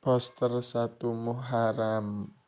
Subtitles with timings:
[0.00, 2.39] poster satu Muharram